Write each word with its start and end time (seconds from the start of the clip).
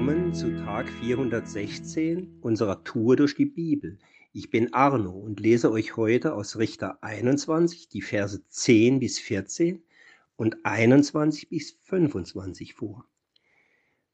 willkommen 0.00 0.32
zu 0.32 0.56
Tag 0.56 0.88
416 0.88 2.38
unserer 2.40 2.84
Tour 2.84 3.16
durch 3.16 3.34
die 3.34 3.44
Bibel. 3.44 3.98
Ich 4.32 4.48
bin 4.48 4.72
Arno 4.72 5.10
und 5.10 5.40
lese 5.40 5.70
euch 5.70 5.98
heute 5.98 6.32
aus 6.32 6.56
Richter 6.56 7.04
21 7.04 7.90
die 7.90 8.00
Verse 8.00 8.42
10 8.48 8.98
bis 8.98 9.18
14 9.18 9.82
und 10.36 10.64
21 10.64 11.50
bis 11.50 11.72
25 11.82 12.72
vor. 12.72 13.04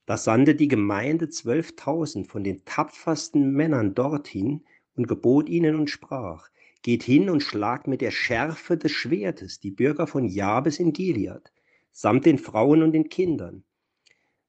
Da 0.06 0.16
sandte 0.16 0.56
die 0.56 0.66
Gemeinde 0.66 1.26
12.000 1.26 2.26
von 2.26 2.42
den 2.42 2.64
tapfersten 2.64 3.52
Männern 3.52 3.94
dorthin 3.94 4.64
und 4.96 5.06
gebot 5.06 5.48
ihnen 5.48 5.76
und 5.76 5.88
sprach, 5.88 6.48
geht 6.82 7.04
hin 7.04 7.30
und 7.30 7.44
schlagt 7.44 7.86
mit 7.86 8.00
der 8.00 8.10
Schärfe 8.10 8.76
des 8.76 8.90
Schwertes 8.90 9.60
die 9.60 9.70
Bürger 9.70 10.08
von 10.08 10.26
Jabes 10.26 10.80
in 10.80 10.92
Gilead, 10.92 11.52
samt 11.92 12.26
den 12.26 12.38
Frauen 12.38 12.82
und 12.82 12.90
den 12.90 13.08
Kindern 13.08 13.62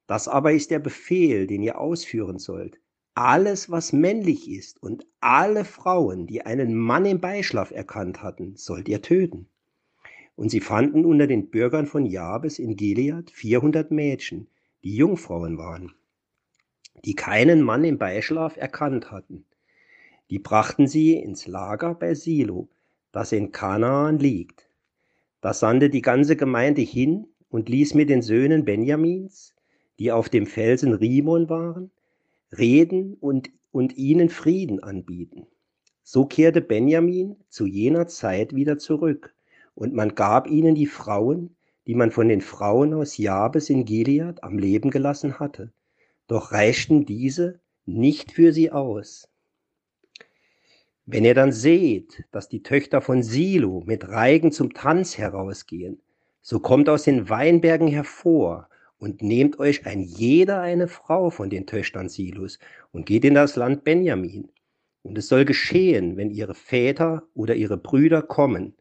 das 0.08 0.28
aber 0.28 0.54
ist 0.54 0.72
der 0.72 0.80
Befehl, 0.80 1.48
den 1.48 1.62
ihr 1.62 1.78
ausführen 1.78 2.40
sollt. 2.40 2.80
Alles, 3.14 3.70
was 3.70 3.94
männlich 3.94 4.50
ist 4.50 4.82
und 4.82 5.06
alle 5.20 5.66
Frauen, 5.66 6.28
die 6.28 6.46
einen 6.46 6.76
Mann 6.76 7.06
im 7.06 7.20
Beischlaf 7.20 7.72
erkannt 7.72 8.22
hatten, 8.24 8.56
sollt 8.56 8.88
ihr 8.88 9.02
töten. 9.02 9.48
Und 10.36 10.50
sie 10.50 10.62
fanden 10.62 11.04
unter 11.04 11.28
den 11.28 11.50
Bürgern 11.50 11.88
von 11.88 12.06
Jabes 12.06 12.60
in 12.60 12.76
Gilead 12.76 13.32
400 13.32 13.92
Mädchen, 13.92 14.48
die 14.84 14.96
Jungfrauen 14.96 15.58
waren, 15.58 15.94
die 17.06 17.16
keinen 17.16 17.62
Mann 17.64 17.84
im 17.84 17.98
Beischlaf 17.98 18.56
erkannt 18.56 19.12
hatten. 19.12 19.46
Die 20.30 20.40
brachten 20.40 20.88
sie 20.88 21.14
ins 21.14 21.48
Lager 21.48 21.96
bei 21.96 22.14
Silo, 22.14 22.70
das 23.12 23.32
in 23.32 23.52
Kanaan 23.52 24.20
liegt. 24.20 24.70
Da 25.42 25.54
sandte 25.54 25.90
die 25.90 26.02
ganze 26.02 26.36
Gemeinde 26.36 26.82
hin 26.82 27.28
und 27.50 27.68
ließ 27.68 27.96
mit 27.96 28.10
den 28.10 28.22
Söhnen 28.22 28.64
Benjamins, 28.64 29.56
die 30.00 30.12
auf 30.12 30.30
dem 30.30 30.46
Felsen 30.46 30.94
Rimon 30.94 31.50
waren, 31.50 31.92
reden 32.58 33.16
und, 33.16 33.50
und 33.72 33.98
ihnen 33.98 34.30
Frieden 34.30 34.82
anbieten. 34.82 35.48
So 36.04 36.26
kehrte 36.26 36.62
Benjamin 36.62 37.36
zu 37.50 37.66
jener 37.66 38.08
Zeit 38.08 38.56
wieder 38.56 38.78
zurück, 38.78 39.34
und 39.76 39.94
man 39.94 40.16
gab 40.16 40.50
ihnen 40.50 40.74
die 40.74 40.88
Frauen, 40.88 41.56
die 41.86 41.96
man 41.96 42.12
von 42.12 42.30
den 42.30 42.42
Frauen 42.42 42.94
aus 42.94 43.18
Jabes 43.18 43.70
in 43.70 43.86
Gilead 43.86 44.44
am 44.44 44.58
Leben 44.58 44.90
gelassen 44.90 45.40
hatte. 45.40 45.72
Doch 46.28 46.52
reichten 46.52 47.06
diese 47.06 47.60
nicht 47.86 48.32
für 48.32 48.54
sie 48.54 48.72
aus. 48.72 49.30
Wenn 51.06 51.24
ihr 51.24 51.36
dann 51.36 51.54
seht, 51.54 52.26
dass 52.32 52.50
die 52.50 52.64
Töchter 52.64 53.02
von 53.02 53.24
Silo 53.24 53.84
mit 53.86 54.10
Reigen 54.10 54.52
zum 54.52 54.74
Tanz 54.74 55.18
herausgehen, 55.18 56.02
so 56.42 56.60
kommt 56.60 56.90
aus 56.90 57.04
den 57.04 57.30
Weinbergen 57.30 57.88
hervor 57.88 58.68
und 59.00 59.22
nehmt 59.22 59.60
euch 59.60 59.86
ein 59.86 60.02
jeder 60.02 60.62
eine 60.62 60.88
Frau 60.88 61.30
von 61.30 61.50
den 61.50 61.66
Töchtern 61.66 62.10
Silos 62.10 62.60
und 62.92 63.06
geht 63.06 63.26
in 63.26 63.36
das 63.36 63.56
Land 63.56 63.84
Benjamin. 63.84 64.50
Und 65.04 65.18
es 65.18 65.28
soll 65.28 65.46
geschehen, 65.46 66.18
wenn 66.18 66.32
ihre 66.32 66.56
Väter 66.56 67.24
oder 67.34 67.56
ihre 67.56 67.78
Brüder 67.78 68.22
kommen, 68.22 68.76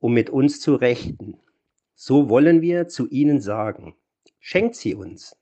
um 0.00 0.12
mit 0.12 0.28
uns 0.28 0.60
zu 0.60 0.74
rechten. 0.74 1.38
So 1.94 2.28
wollen 2.28 2.60
wir 2.60 2.88
zu 2.88 3.08
ihnen 3.08 3.40
sagen, 3.40 3.94
schenkt 4.40 4.74
sie 4.74 4.94
uns. 4.94 5.36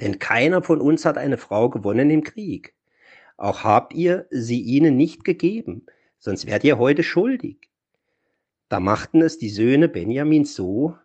Denn 0.00 0.18
keiner 0.18 0.62
von 0.62 0.80
uns 0.80 1.04
hat 1.04 1.18
eine 1.18 1.36
Frau 1.36 1.68
gewonnen 1.68 2.10
im 2.10 2.22
Krieg. 2.22 2.74
Auch 3.36 3.64
habt 3.64 3.92
ihr 3.92 4.26
sie 4.30 4.60
ihnen 4.60 4.96
nicht 4.96 5.24
gegeben, 5.24 5.84
sonst 6.18 6.46
wärt 6.46 6.64
ihr 6.64 6.78
heute 6.78 7.02
schuldig. 7.02 7.68
Da 8.68 8.80
machten 8.80 9.20
es 9.20 9.38
die 9.38 9.50
Söhne 9.50 9.88
Benjamins 9.88 10.54
so, 10.54 10.96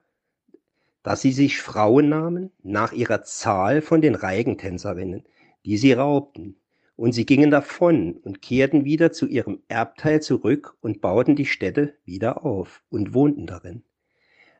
dass 1.03 1.21
sie 1.21 1.31
sich 1.31 1.61
Frauen 1.61 2.09
nahmen 2.09 2.51
nach 2.63 2.93
ihrer 2.93 3.23
Zahl 3.23 3.81
von 3.81 4.01
den 4.01 4.15
Reigentänzerinnen, 4.15 5.23
die 5.65 5.77
sie 5.77 5.93
raubten, 5.93 6.57
und 6.95 7.13
sie 7.13 7.25
gingen 7.25 7.49
davon 7.49 8.17
und 8.17 8.41
kehrten 8.43 8.85
wieder 8.85 9.11
zu 9.11 9.25
ihrem 9.25 9.63
Erbteil 9.67 10.21
zurück 10.21 10.77
und 10.81 11.01
bauten 11.01 11.35
die 11.35 11.47
Städte 11.47 11.95
wieder 12.05 12.45
auf 12.45 12.83
und 12.89 13.13
wohnten 13.15 13.47
darin. 13.47 13.83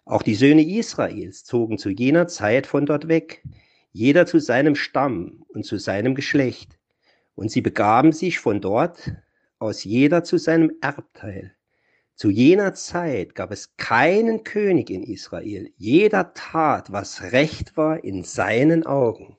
Auch 0.05 0.23
die 0.23 0.33
Söhne 0.33 0.63
Israels 0.67 1.43
zogen 1.43 1.77
zu 1.77 1.89
jener 1.89 2.27
Zeit 2.27 2.65
von 2.65 2.87
dort 2.87 3.07
weg, 3.07 3.43
jeder 3.91 4.25
zu 4.25 4.39
seinem 4.39 4.75
Stamm 4.75 5.45
und 5.49 5.65
zu 5.65 5.77
seinem 5.77 6.15
Geschlecht, 6.15 6.79
und 7.35 7.51
sie 7.51 7.61
begaben 7.61 8.11
sich 8.11 8.39
von 8.39 8.61
dort 8.61 9.13
aus 9.59 9.83
jeder 9.83 10.23
zu 10.23 10.37
seinem 10.37 10.71
Erbteil. 10.81 11.55
Zu 12.21 12.29
jener 12.29 12.75
Zeit 12.75 13.33
gab 13.33 13.49
es 13.49 13.75
keinen 13.77 14.43
König 14.43 14.91
in 14.91 15.01
Israel. 15.01 15.71
Jeder 15.77 16.35
tat, 16.35 16.91
was 16.91 17.31
recht 17.31 17.75
war 17.77 18.03
in 18.03 18.23
seinen 18.23 18.85
Augen. 18.85 19.37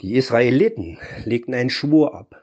Die 0.00 0.14
Israeliten 0.14 0.98
legten 1.24 1.54
einen 1.54 1.70
Schwur 1.70 2.16
ab, 2.16 2.42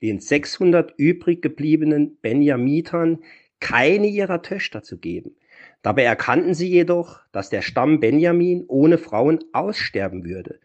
den 0.00 0.20
600 0.20 0.94
übrig 0.96 1.42
gebliebenen 1.42 2.16
Benjamitern 2.22 3.18
keine 3.60 4.06
ihrer 4.06 4.40
Töchter 4.40 4.82
zu 4.82 4.96
geben. 4.96 5.36
Dabei 5.82 6.04
erkannten 6.04 6.54
sie 6.54 6.70
jedoch, 6.70 7.20
dass 7.30 7.50
der 7.50 7.60
Stamm 7.60 8.00
Benjamin 8.00 8.64
ohne 8.68 8.96
Frauen 8.96 9.44
aussterben 9.52 10.24
würde, 10.24 10.60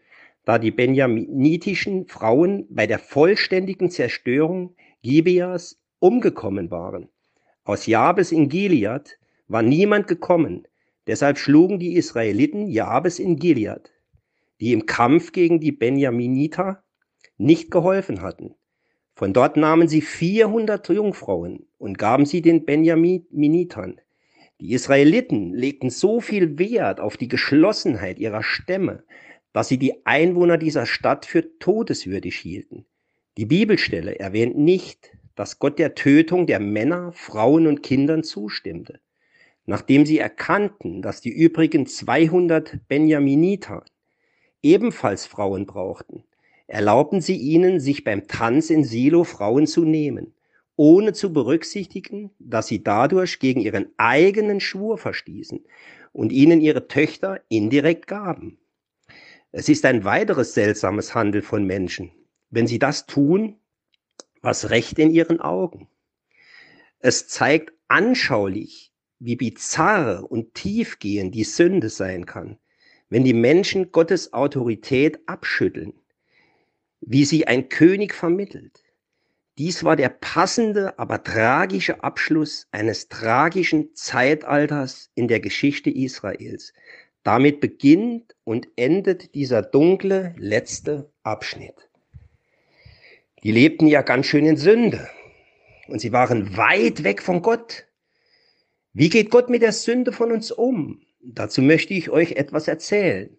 da 0.46 0.58
die 0.58 0.70
benjaminitischen 0.70 2.06
Frauen 2.06 2.64
bei 2.70 2.86
der 2.86 2.98
vollständigen 2.98 3.90
Zerstörung 3.90 4.74
Gibeas 5.02 5.81
umgekommen 6.02 6.70
waren. 6.70 7.08
Aus 7.64 7.86
Jabes 7.86 8.32
in 8.32 8.48
Gilead 8.48 9.18
war 9.46 9.62
niemand 9.62 10.08
gekommen, 10.08 10.66
deshalb 11.06 11.38
schlugen 11.38 11.78
die 11.78 11.94
Israeliten 11.94 12.66
Jabes 12.66 13.20
in 13.20 13.36
Gilead, 13.36 13.92
die 14.60 14.72
im 14.72 14.86
Kampf 14.86 15.30
gegen 15.30 15.60
die 15.60 15.70
Benjaminiter 15.70 16.82
nicht 17.38 17.70
geholfen 17.70 18.20
hatten. 18.20 18.54
Von 19.14 19.32
dort 19.32 19.56
nahmen 19.56 19.86
sie 19.86 20.00
400 20.00 20.88
Jungfrauen 20.88 21.68
und 21.78 21.98
gaben 21.98 22.26
sie 22.26 22.42
den 22.42 22.64
Benjaminitern. 22.64 24.00
Die 24.60 24.72
Israeliten 24.72 25.52
legten 25.54 25.90
so 25.90 26.20
viel 26.20 26.58
Wert 26.58 26.98
auf 26.98 27.16
die 27.16 27.28
Geschlossenheit 27.28 28.18
ihrer 28.18 28.42
Stämme, 28.42 29.04
dass 29.52 29.68
sie 29.68 29.78
die 29.78 30.04
Einwohner 30.04 30.58
dieser 30.58 30.86
Stadt 30.86 31.26
für 31.26 31.58
todeswürdig 31.58 32.36
hielten. 32.36 32.86
Die 33.36 33.46
Bibelstelle 33.46 34.18
erwähnt 34.18 34.56
nicht, 34.58 35.12
dass 35.34 35.58
Gott 35.58 35.78
der 35.78 35.94
Tötung 35.94 36.46
der 36.46 36.60
Männer, 36.60 37.12
Frauen 37.12 37.66
und 37.66 37.82
Kindern 37.82 38.22
zustimmte. 38.22 39.00
Nachdem 39.64 40.06
sie 40.06 40.18
erkannten, 40.18 41.02
dass 41.02 41.20
die 41.20 41.30
übrigen 41.32 41.86
200 41.86 42.86
Benjaminiter 42.88 43.84
ebenfalls 44.62 45.26
Frauen 45.26 45.66
brauchten, 45.66 46.24
erlaubten 46.66 47.20
sie 47.20 47.36
ihnen, 47.36 47.80
sich 47.80 48.04
beim 48.04 48.26
Tanz 48.26 48.70
in 48.70 48.84
Silo 48.84 49.24
Frauen 49.24 49.66
zu 49.66 49.84
nehmen, 49.84 50.34
ohne 50.76 51.12
zu 51.12 51.32
berücksichtigen, 51.32 52.30
dass 52.38 52.66
sie 52.66 52.82
dadurch 52.82 53.38
gegen 53.38 53.60
ihren 53.60 53.90
eigenen 53.98 54.58
Schwur 54.58 54.98
verstießen 54.98 55.64
und 56.12 56.32
ihnen 56.32 56.60
ihre 56.60 56.88
Töchter 56.88 57.40
indirekt 57.48 58.06
gaben. 58.06 58.58
Es 59.50 59.68
ist 59.68 59.84
ein 59.84 60.04
weiteres 60.04 60.54
seltsames 60.54 61.14
Handel 61.14 61.42
von 61.42 61.64
Menschen. 61.64 62.10
Wenn 62.50 62.66
sie 62.66 62.78
das 62.78 63.06
tun, 63.06 63.56
was 64.42 64.70
recht 64.70 64.98
in 64.98 65.10
ihren 65.10 65.40
Augen. 65.40 65.88
Es 66.98 67.28
zeigt 67.28 67.72
anschaulich, 67.88 68.92
wie 69.18 69.36
bizarr 69.36 70.30
und 70.30 70.54
tiefgehend 70.54 71.34
die 71.34 71.44
Sünde 71.44 71.88
sein 71.88 72.26
kann, 72.26 72.58
wenn 73.08 73.24
die 73.24 73.34
Menschen 73.34 73.92
Gottes 73.92 74.32
Autorität 74.32 75.20
abschütteln, 75.26 75.94
wie 77.00 77.24
sie 77.24 77.46
ein 77.46 77.68
König 77.68 78.14
vermittelt. 78.14 78.82
Dies 79.58 79.84
war 79.84 79.96
der 79.96 80.08
passende, 80.08 80.98
aber 80.98 81.22
tragische 81.22 82.02
Abschluss 82.02 82.66
eines 82.72 83.08
tragischen 83.08 83.94
Zeitalters 83.94 85.10
in 85.14 85.28
der 85.28 85.40
Geschichte 85.40 85.90
Israels. 85.90 86.72
Damit 87.22 87.60
beginnt 87.60 88.34
und 88.44 88.66
endet 88.76 89.34
dieser 89.34 89.62
dunkle 89.62 90.34
letzte 90.38 91.12
Abschnitt 91.22 91.91
die 93.42 93.52
lebten 93.52 93.86
ja 93.86 94.02
ganz 94.02 94.26
schön 94.26 94.46
in 94.46 94.56
Sünde. 94.56 95.08
Und 95.88 96.00
sie 96.00 96.12
waren 96.12 96.56
weit 96.56 97.04
weg 97.04 97.22
von 97.22 97.42
Gott. 97.42 97.86
Wie 98.92 99.08
geht 99.08 99.30
Gott 99.30 99.50
mit 99.50 99.62
der 99.62 99.72
Sünde 99.72 100.12
von 100.12 100.32
uns 100.32 100.50
um? 100.50 101.02
Dazu 101.22 101.62
möchte 101.62 101.94
ich 101.94 102.10
euch 102.10 102.32
etwas 102.32 102.68
erzählen. 102.68 103.36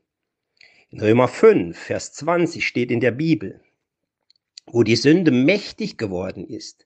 In 0.89 0.99
Römer 0.99 1.27
5, 1.27 1.77
Vers 1.77 2.13
20 2.13 2.65
steht 2.65 2.91
in 2.91 2.99
der 2.99 3.11
Bibel, 3.11 3.61
wo 4.65 4.83
die 4.83 4.95
Sünde 4.95 5.31
mächtig 5.31 5.97
geworden 5.97 6.47
ist, 6.47 6.85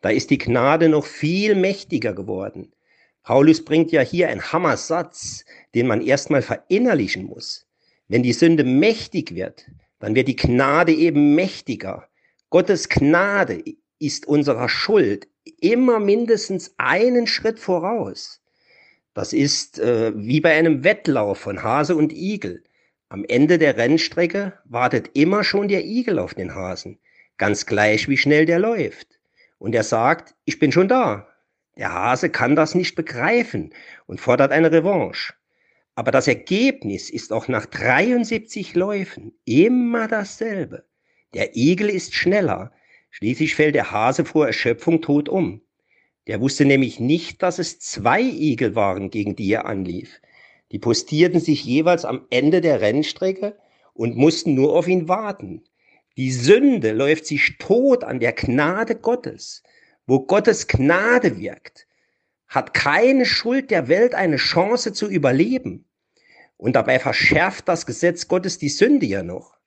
da 0.00 0.10
ist 0.10 0.30
die 0.30 0.38
Gnade 0.38 0.88
noch 0.88 1.04
viel 1.04 1.54
mächtiger 1.54 2.14
geworden. 2.14 2.72
Paulus 3.24 3.64
bringt 3.64 3.90
ja 3.90 4.00
hier 4.00 4.28
einen 4.28 4.52
Hammersatz, 4.52 5.44
den 5.74 5.86
man 5.86 6.00
erstmal 6.00 6.40
verinnerlichen 6.40 7.24
muss. 7.24 7.66
Wenn 8.06 8.22
die 8.22 8.32
Sünde 8.32 8.64
mächtig 8.64 9.34
wird, 9.34 9.66
dann 9.98 10.14
wird 10.14 10.28
die 10.28 10.36
Gnade 10.36 10.92
eben 10.92 11.34
mächtiger. 11.34 12.08
Gottes 12.50 12.88
Gnade 12.88 13.62
ist 13.98 14.26
unserer 14.26 14.70
Schuld 14.70 15.28
immer 15.60 16.00
mindestens 16.00 16.72
einen 16.78 17.26
Schritt 17.26 17.58
voraus. 17.58 18.40
Das 19.12 19.34
ist 19.34 19.78
äh, 19.78 20.12
wie 20.16 20.40
bei 20.40 20.54
einem 20.54 20.82
Wettlauf 20.82 21.38
von 21.38 21.62
Hase 21.62 21.94
und 21.94 22.10
Igel. 22.10 22.64
Am 23.10 23.26
Ende 23.28 23.58
der 23.58 23.76
Rennstrecke 23.76 24.54
wartet 24.64 25.10
immer 25.12 25.44
schon 25.44 25.68
der 25.68 25.84
Igel 25.84 26.18
auf 26.18 26.32
den 26.32 26.54
Hasen, 26.54 26.98
ganz 27.36 27.66
gleich 27.66 28.08
wie 28.08 28.16
schnell 28.16 28.46
der 28.46 28.60
läuft. 28.60 29.20
Und 29.58 29.74
er 29.74 29.84
sagt, 29.84 30.34
ich 30.46 30.58
bin 30.58 30.72
schon 30.72 30.88
da. 30.88 31.28
Der 31.76 31.92
Hase 31.92 32.30
kann 32.30 32.56
das 32.56 32.74
nicht 32.74 32.94
begreifen 32.94 33.74
und 34.06 34.22
fordert 34.22 34.52
eine 34.52 34.72
Revanche. 34.72 35.34
Aber 35.94 36.12
das 36.12 36.26
Ergebnis 36.28 37.10
ist 37.10 37.30
auch 37.30 37.46
nach 37.48 37.66
73 37.66 38.74
Läufen 38.74 39.34
immer 39.44 40.08
dasselbe. 40.08 40.84
Der 41.34 41.56
Igel 41.56 41.90
ist 41.90 42.14
schneller, 42.14 42.72
schließlich 43.10 43.54
fällt 43.54 43.74
der 43.74 43.90
Hase 43.90 44.24
vor 44.24 44.46
Erschöpfung 44.46 45.02
tot 45.02 45.28
um. 45.28 45.60
Der 46.26 46.40
wusste 46.40 46.64
nämlich 46.64 47.00
nicht, 47.00 47.42
dass 47.42 47.58
es 47.58 47.80
zwei 47.80 48.20
Igel 48.20 48.74
waren, 48.74 49.10
gegen 49.10 49.36
die 49.36 49.50
er 49.50 49.66
anlief. 49.66 50.20
Die 50.72 50.78
postierten 50.78 51.40
sich 51.40 51.64
jeweils 51.64 52.04
am 52.04 52.26
Ende 52.30 52.60
der 52.60 52.80
Rennstrecke 52.80 53.58
und 53.94 54.16
mussten 54.16 54.54
nur 54.54 54.74
auf 54.74 54.88
ihn 54.88 55.08
warten. 55.08 55.64
Die 56.16 56.30
Sünde 56.30 56.92
läuft 56.92 57.26
sich 57.26 57.58
tot 57.58 58.04
an 58.04 58.20
der 58.20 58.32
Gnade 58.32 58.96
Gottes. 58.96 59.62
Wo 60.06 60.20
Gottes 60.20 60.66
Gnade 60.66 61.38
wirkt, 61.38 61.86
hat 62.46 62.72
keine 62.72 63.26
Schuld 63.26 63.70
der 63.70 63.88
Welt 63.88 64.14
eine 64.14 64.36
Chance 64.36 64.92
zu 64.92 65.08
überleben. 65.08 65.84
Und 66.56 66.74
dabei 66.74 66.98
verschärft 66.98 67.68
das 67.68 67.86
Gesetz 67.86 68.26
Gottes 68.26 68.58
die 68.58 68.70
Sünde 68.70 69.06
ja 69.06 69.22
noch. 69.22 69.57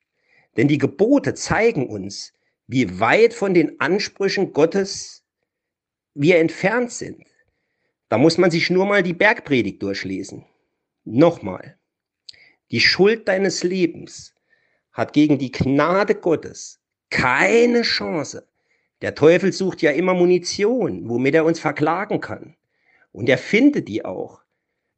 Denn 0.58 0.68
die 0.68 0.78
Gebote 0.78 1.34
zeigen 1.34 1.88
uns, 1.88 2.34
wie 2.68 3.00
weit 3.00 3.34
von 3.34 3.54
den 3.54 3.80
Ansprüchen 3.80 4.54
Gottes 4.54 5.24
wir 6.14 6.38
entfernt 6.40 6.92
sind. 6.92 7.26
Da 8.10 8.18
muss 8.18 8.38
man 8.38 8.52
sich 8.52 8.70
nur 8.70 8.86
mal 8.86 9.04
die 9.04 9.14
Bergpredigt 9.14 9.82
durchlesen. 9.82 10.46
Nochmal. 11.04 11.78
Die 12.72 12.82
Schuld 12.82 13.28
deines 13.28 13.64
Lebens 13.64 14.34
hat 14.92 15.14
gegen 15.14 15.38
die 15.40 15.52
Gnade 15.52 16.16
Gottes 16.16 16.82
keine 17.10 17.84
Chance. 17.84 18.48
Der 19.02 19.16
Teufel 19.16 19.52
sucht 19.52 19.82
ja 19.82 19.92
immer 19.92 20.14
Munition, 20.14 21.10
womit 21.10 21.36
er 21.36 21.46
uns 21.46 21.60
verklagen 21.60 22.22
kann. 22.22 22.56
Und 23.12 23.30
er 23.30 23.38
findet 23.38 23.88
die 23.88 24.06
auch. 24.06 24.42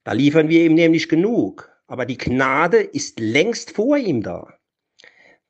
Da 0.04 0.14
liefern 0.14 0.50
wir 0.50 0.64
ihm 0.64 0.76
nämlich 0.76 1.10
genug. 1.10 1.72
Aber 1.88 2.06
die 2.06 2.18
Gnade 2.18 2.78
ist 2.78 3.20
längst 3.20 3.72
vor 3.72 3.98
ihm 3.98 4.24
da. 4.24 4.58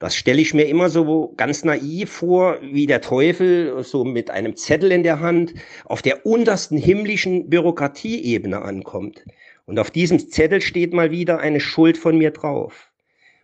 Das 0.04 0.18
stelle 0.18 0.42
ich 0.42 0.54
mir 0.54 0.66
immer 0.66 0.90
so 0.90 1.34
ganz 1.38 1.64
naiv 1.64 2.12
vor, 2.12 2.58
wie 2.62 2.88
der 2.88 3.00
Teufel 3.00 3.82
so 3.86 4.04
mit 4.04 4.30
einem 4.30 4.58
Zettel 4.58 4.92
in 4.92 5.02
der 5.02 5.22
Hand 5.22 5.54
auf 5.86 6.02
der 6.02 6.26
untersten 6.26 6.78
himmlischen 6.78 7.50
Bürokratieebene 7.50 8.62
ankommt. 8.62 9.24
Und 9.66 9.80
auf 9.80 9.92
diesem 9.92 10.20
Zettel 10.20 10.60
steht 10.60 10.92
mal 10.92 11.12
wieder 11.12 11.40
eine 11.40 11.62
Schuld 11.62 11.98
von 11.98 12.18
mir 12.18 12.32
drauf. 12.32 12.92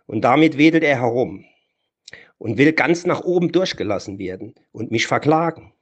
Und 0.04 0.20
damit 0.20 0.58
wedelt 0.58 0.84
er 0.84 1.00
herum 1.00 1.46
und 2.36 2.58
will 2.58 2.74
ganz 2.74 3.06
nach 3.06 3.24
oben 3.24 3.52
durchgelassen 3.52 4.18
werden 4.18 4.54
und 4.70 4.90
mich 4.90 5.06
verklagen. 5.06 5.72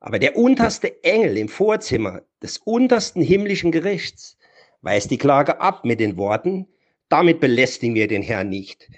Aber 0.00 0.18
der 0.18 0.38
unterste 0.38 1.04
Engel 1.04 1.36
im 1.36 1.50
Vorzimmer 1.50 2.22
des 2.42 2.56
untersten 2.56 3.20
himmlischen 3.20 3.70
Gerichts 3.70 4.38
weist 4.80 5.10
die 5.10 5.18
Klage 5.18 5.60
ab 5.60 5.84
mit 5.84 6.00
den 6.00 6.16
Worten, 6.16 6.68
damit 7.10 7.38
belästigen 7.38 7.94
wir 7.94 8.08
den 8.08 8.22
Herrn 8.22 8.48
nicht. 8.48 8.88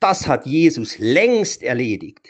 Das 0.00 0.26
hat 0.26 0.46
Jesus 0.46 0.98
längst 0.98 1.62
erledigt. 1.62 2.28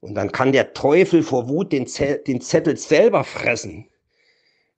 Und 0.00 0.14
dann 0.14 0.32
kann 0.32 0.52
der 0.52 0.72
Teufel 0.72 1.22
vor 1.22 1.48
Wut 1.48 1.72
den, 1.72 1.86
Zettel 1.86 2.76
selber 2.76 3.24
fressen. 3.24 3.88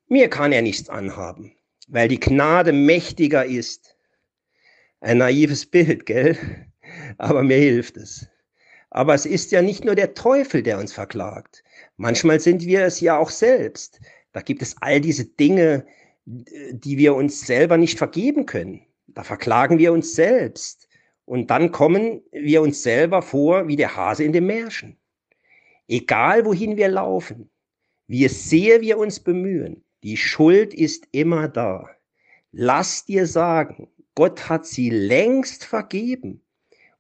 Mir 0.09 0.29
kann 0.31 0.53
er 0.53 0.63
nichts 0.63 0.89
anhaben, 0.89 1.53
weil 1.87 2.09
die 2.09 2.21
Gnade 2.21 2.73
mächtiger 2.73 3.45
ist. 3.45 3.97
Ein 5.01 5.19
naives 5.19 5.67
Bild, 5.67 6.07
gell? 6.07 6.37
Aber 7.19 7.43
mir 7.43 7.59
hilft 7.59 7.97
es. 7.97 8.27
Aber 8.91 9.15
es 9.15 9.27
ist 9.27 9.53
ja 9.53 9.61
nicht 9.61 9.85
nur 9.85 9.95
der 9.95 10.15
Teufel, 10.15 10.63
der 10.63 10.79
uns 10.79 10.93
verklagt. 10.93 11.63
Manchmal 11.97 12.41
sind 12.41 12.65
wir 12.65 12.85
es 12.85 13.01
ja 13.01 13.19
auch 13.19 13.31
selbst. 13.31 14.01
Da 14.33 14.41
gibt 14.41 14.63
es 14.63 14.77
all 14.81 15.01
diese 15.01 15.27
Dinge, 15.27 15.87
die 16.25 16.97
wir 16.97 17.15
uns 17.15 17.47
selber 17.47 17.77
nicht 17.77 17.99
vergeben 17.99 18.47
können. 18.47 18.87
Da 19.09 19.25
verklagen 19.25 19.79
wir 19.79 19.93
uns 19.93 20.15
selbst. 20.15 20.88
Und 21.29 21.51
dann 21.51 21.73
kommen 21.73 22.23
wir 22.33 22.63
uns 22.63 22.83
selber 22.83 23.21
vor 23.21 23.69
wie 23.69 23.77
der 23.77 23.95
Hase 23.95 24.25
in 24.25 24.33
dem 24.33 24.47
Märchen. 24.47 24.97
Egal 25.87 26.47
wohin 26.47 26.79
wir 26.79 26.89
laufen, 26.89 27.51
wie 28.07 28.27
sehr 28.29 28.81
wir 28.81 28.97
uns 28.97 29.21
bemühen, 29.21 29.85
die 30.03 30.17
Schuld 30.17 30.73
ist 30.73 31.07
immer 31.13 31.47
da. 31.47 31.87
Lass 32.51 33.05
dir 33.05 33.27
sagen, 33.27 33.89
Gott 34.15 34.49
hat 34.49 34.65
sie 34.65 34.89
längst 34.89 35.67
vergeben 35.67 36.41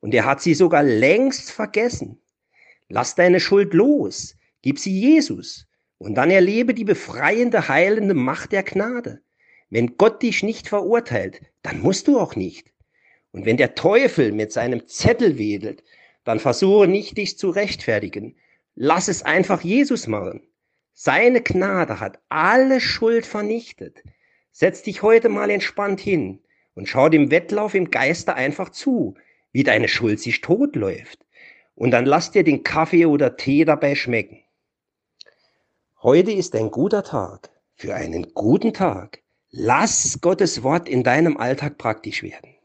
und 0.00 0.12
er 0.12 0.26
hat 0.26 0.42
sie 0.42 0.52
sogar 0.52 0.82
längst 0.82 1.50
vergessen. 1.50 2.20
Lass 2.90 3.14
deine 3.14 3.40
Schuld 3.40 3.72
los, 3.72 4.36
gib 4.60 4.78
sie 4.78 4.92
Jesus 4.92 5.66
und 5.96 6.16
dann 6.16 6.31
erlebe 6.31 6.74
die 6.74 6.84
befreiende, 6.84 7.69
heilende 7.69 8.12
Macht 8.12 8.52
der 8.52 8.62
Gnade. 8.62 9.22
Wenn 9.70 9.96
Gott 9.96 10.22
dich 10.22 10.42
nicht 10.42 10.69
verurteilt, 10.69 11.40
dann 11.62 11.81
musst 11.81 12.08
du 12.08 12.20
auch 12.20 12.36
nicht. 12.36 12.74
Und 13.38 13.46
wenn 13.46 13.56
der 13.56 13.76
Teufel 13.76 14.32
mit 14.32 14.50
seinem 14.50 14.88
Zettel 14.88 15.38
wedelt, 15.38 15.85
dann 16.25 16.40
versuche 16.40 16.88
nicht, 16.88 17.17
dich 17.17 17.38
zu 17.38 17.50
rechtfertigen. 17.50 18.35
Lass 18.75 19.06
es 19.06 19.23
einfach 19.23 19.61
Jesus 19.61 20.08
machen. 20.08 20.43
Seine 20.93 21.40
Gnade 21.40 22.00
hat 22.00 22.19
alle 22.29 22.81
Schuld 22.81 23.25
vernichtet. 23.25 24.02
Setz 24.50 24.82
dich 24.82 25.05
heute 25.05 25.29
mal 25.29 25.50
entspannt 25.50 26.00
hin 26.00 26.40
und 26.75 26.88
schau 26.88 27.08
dem 27.08 27.31
Wettlauf 27.31 27.76
im 27.76 27.93
Geiste 27.93 28.35
einfach 28.35 28.70
zu, 28.70 29.14
wie 29.52 29.62
deine 29.62 29.87
Schuld 29.87 30.19
sich 30.19 30.41
totläuft. 30.41 31.25
Und 31.76 31.93
dann 31.93 32.06
lass 32.06 32.32
dir 32.32 32.43
den 32.43 32.64
Kaffee 32.64 33.06
oder 33.06 33.37
Tee 33.37 33.64
dabei 33.64 33.94
schmecken. 33.94 34.43
Heute 36.02 36.32
ist 36.32 36.56
ein 36.56 36.73
guter 36.73 37.05
Tag 37.05 37.50
für 37.76 37.94
einen 37.94 38.34
guten 38.34 38.73
Tag. 38.73 39.23
Lass 39.50 40.19
Gottes 40.20 40.64
Wort 40.64 40.88
in 40.88 41.05
deinem 41.05 41.37
Alltag 41.37 41.79
praktisch 41.79 42.25
werden. 42.25 42.56